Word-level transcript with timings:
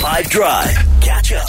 5 0.00 0.30
Drive. 0.30 0.70
Catch 1.02 1.32
up. 1.34 1.46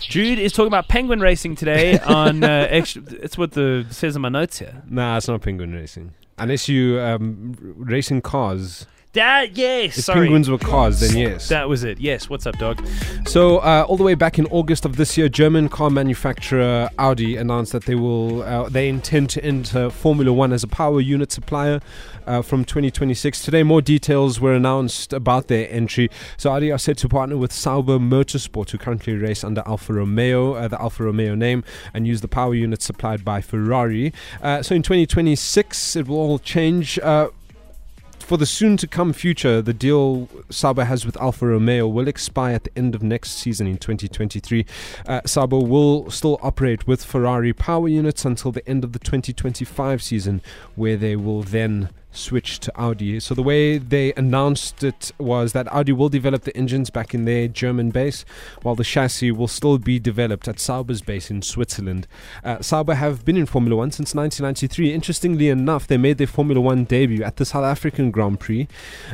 Jude 0.00 0.38
is 0.38 0.50
talking 0.50 0.68
about 0.68 0.88
penguin 0.88 1.20
racing 1.20 1.56
today 1.56 1.98
on 2.06 2.42
uh, 2.42 2.66
extra, 2.70 3.02
it's 3.20 3.36
what 3.36 3.52
the 3.52 3.86
says 3.90 4.16
in 4.16 4.22
my 4.22 4.30
notes 4.30 4.58
here. 4.60 4.82
Nah, 4.88 5.18
it's 5.18 5.28
not 5.28 5.42
penguin 5.42 5.74
racing. 5.74 6.14
Unless 6.38 6.70
you 6.70 6.98
um, 6.98 7.54
racing 7.76 8.22
cars. 8.22 8.86
That 9.12 9.56
yes, 9.56 9.98
If 9.98 10.04
sorry. 10.04 10.20
penguins 10.26 10.48
were 10.48 10.56
cars, 10.56 11.00
then 11.00 11.16
yes. 11.16 11.48
That 11.48 11.68
was 11.68 11.82
it. 11.82 11.98
Yes. 11.98 12.30
What's 12.30 12.46
up, 12.46 12.56
dog? 12.58 12.80
So, 13.26 13.58
uh, 13.58 13.84
all 13.88 13.96
the 13.96 14.04
way 14.04 14.14
back 14.14 14.38
in 14.38 14.46
August 14.46 14.84
of 14.84 14.94
this 14.94 15.18
year, 15.18 15.28
German 15.28 15.68
car 15.68 15.90
manufacturer 15.90 16.88
Audi 16.96 17.36
announced 17.36 17.72
that 17.72 17.86
they 17.86 17.96
will 17.96 18.42
uh, 18.42 18.68
they 18.68 18.88
intend 18.88 19.28
to 19.30 19.44
enter 19.44 19.90
Formula 19.90 20.32
One 20.32 20.52
as 20.52 20.62
a 20.62 20.68
power 20.68 21.00
unit 21.00 21.32
supplier 21.32 21.80
uh, 22.28 22.40
from 22.42 22.64
2026. 22.64 23.42
Today, 23.42 23.64
more 23.64 23.82
details 23.82 24.40
were 24.40 24.54
announced 24.54 25.12
about 25.12 25.48
their 25.48 25.68
entry. 25.72 26.08
So, 26.36 26.52
Audi 26.52 26.70
are 26.70 26.78
set 26.78 26.96
to 26.98 27.08
partner 27.08 27.36
with 27.36 27.52
Sauber 27.52 27.98
Motorsport, 27.98 28.70
who 28.70 28.78
currently 28.78 29.14
race 29.14 29.42
under 29.42 29.64
Alfa 29.66 29.92
Romeo, 29.92 30.52
uh, 30.54 30.68
the 30.68 30.80
Alfa 30.80 31.02
Romeo 31.02 31.34
name, 31.34 31.64
and 31.92 32.06
use 32.06 32.20
the 32.20 32.28
power 32.28 32.54
unit 32.54 32.80
supplied 32.80 33.24
by 33.24 33.40
Ferrari. 33.40 34.12
Uh, 34.40 34.62
so, 34.62 34.72
in 34.76 34.84
2026, 34.84 35.96
it 35.96 36.06
will 36.06 36.16
all 36.16 36.38
change. 36.38 36.96
For 38.30 38.38
the 38.38 38.46
soon 38.46 38.76
to 38.76 38.86
come 38.86 39.12
future, 39.12 39.60
the 39.60 39.74
deal 39.74 40.28
Sauber 40.50 40.84
has 40.84 41.04
with 41.04 41.20
Alfa 41.20 41.48
Romeo 41.48 41.88
will 41.88 42.06
expire 42.06 42.54
at 42.54 42.62
the 42.62 42.78
end 42.78 42.94
of 42.94 43.02
next 43.02 43.32
season 43.32 43.66
in 43.66 43.76
2023. 43.76 44.66
Uh, 45.04 45.20
Sauber 45.26 45.58
will 45.58 46.08
still 46.12 46.38
operate 46.40 46.86
with 46.86 47.04
Ferrari 47.04 47.52
power 47.52 47.88
units 47.88 48.24
until 48.24 48.52
the 48.52 48.64
end 48.68 48.84
of 48.84 48.92
the 48.92 49.00
2025 49.00 50.00
season, 50.00 50.42
where 50.76 50.96
they 50.96 51.16
will 51.16 51.42
then 51.42 51.88
switch 52.12 52.58
to 52.60 52.72
Audi. 52.76 53.20
So 53.20 53.34
the 53.34 53.42
way 53.42 53.78
they 53.78 54.12
announced 54.14 54.82
it 54.82 55.12
was 55.18 55.52
that 55.52 55.72
Audi 55.72 55.92
will 55.92 56.08
develop 56.08 56.42
the 56.42 56.56
engines 56.56 56.90
back 56.90 57.14
in 57.14 57.24
their 57.24 57.48
German 57.48 57.90
base, 57.90 58.24
while 58.62 58.74
the 58.74 58.84
chassis 58.84 59.30
will 59.30 59.48
still 59.48 59.78
be 59.78 59.98
developed 59.98 60.48
at 60.48 60.58
Sauber's 60.58 61.02
base 61.02 61.30
in 61.30 61.42
Switzerland. 61.42 62.06
Uh, 62.44 62.60
Sauber 62.60 62.94
have 62.94 63.24
been 63.24 63.36
in 63.36 63.46
Formula 63.46 63.76
One 63.76 63.90
since 63.90 64.14
1993. 64.14 64.92
Interestingly 64.92 65.48
enough, 65.48 65.86
they 65.86 65.96
made 65.96 66.18
their 66.18 66.26
Formula 66.26 66.60
One 66.60 66.84
debut 66.84 67.22
at 67.22 67.36
the 67.36 67.44
South 67.44 67.64
African 67.64 68.10
Grand 68.10 68.40
Prix. 68.40 68.68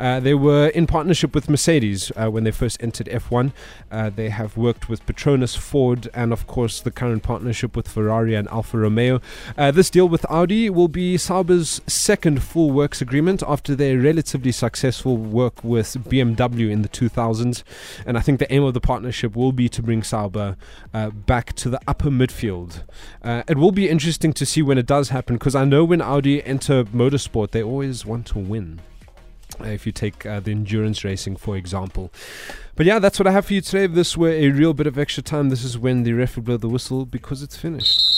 Uh, 0.00 0.20
they 0.20 0.34
were 0.34 0.68
in 0.68 0.86
partnership 0.86 1.34
with 1.34 1.48
Mercedes 1.48 2.10
uh, 2.16 2.30
when 2.30 2.44
they 2.44 2.50
first 2.50 2.82
entered 2.82 3.06
F1. 3.08 3.52
Uh, 3.90 4.10
they 4.10 4.30
have 4.30 4.56
worked 4.56 4.88
with 4.88 5.04
Petronas, 5.06 5.56
Ford, 5.56 6.08
and 6.14 6.32
of 6.32 6.46
course 6.46 6.80
the 6.80 6.90
current 6.90 7.22
partnership 7.22 7.76
with 7.76 7.88
Ferrari 7.88 8.34
and 8.34 8.48
Alfa 8.48 8.78
Romeo. 8.78 9.20
Uh, 9.56 9.70
this 9.70 9.90
deal 9.90 10.08
with 10.08 10.24
Audi 10.30 10.70
will 10.70 10.88
be 10.88 11.16
Sauber's 11.16 11.80
second 11.86 12.42
full 12.42 12.70
works 12.78 13.02
agreement 13.02 13.42
after 13.44 13.74
their 13.74 13.98
relatively 13.98 14.52
successful 14.52 15.16
work 15.16 15.64
with 15.64 15.88
BMW 16.08 16.70
in 16.70 16.82
the 16.82 16.88
2000s. 16.88 17.64
And 18.06 18.16
I 18.16 18.20
think 18.20 18.38
the 18.38 18.52
aim 18.52 18.62
of 18.62 18.72
the 18.72 18.80
partnership 18.80 19.34
will 19.34 19.50
be 19.50 19.68
to 19.70 19.82
bring 19.82 20.04
Sauber 20.04 20.56
uh, 20.94 21.10
back 21.10 21.54
to 21.54 21.68
the 21.68 21.80
upper 21.88 22.08
midfield. 22.08 22.84
Uh, 23.20 23.42
it 23.48 23.58
will 23.58 23.72
be 23.72 23.88
interesting 23.88 24.32
to 24.34 24.46
see 24.46 24.62
when 24.62 24.78
it 24.78 24.86
does 24.86 25.08
happen 25.08 25.34
because 25.34 25.56
I 25.56 25.64
know 25.64 25.82
when 25.84 26.00
Audi 26.00 26.40
enter 26.44 26.84
motorsport, 26.84 27.50
they 27.50 27.64
always 27.64 28.06
want 28.06 28.26
to 28.28 28.38
win. 28.38 28.80
Uh, 29.60 29.70
if 29.78 29.84
you 29.84 29.90
take 29.90 30.24
uh, 30.24 30.38
the 30.38 30.52
endurance 30.52 31.02
racing, 31.02 31.34
for 31.34 31.56
example. 31.56 32.12
But 32.76 32.86
yeah, 32.86 33.00
that's 33.00 33.18
what 33.18 33.26
I 33.26 33.32
have 33.32 33.46
for 33.46 33.54
you 33.54 33.60
today. 33.60 33.84
If 33.84 33.94
this 33.94 34.16
were 34.16 34.30
a 34.30 34.50
real 34.50 34.72
bit 34.72 34.86
of 34.86 34.96
extra 34.98 35.22
time, 35.22 35.48
this 35.48 35.64
is 35.64 35.76
when 35.76 36.04
the 36.04 36.12
ref 36.12 36.36
will 36.36 36.44
blow 36.44 36.58
the 36.58 36.68
whistle 36.68 37.06
because 37.06 37.42
it's 37.42 37.56
finished. 37.56 38.17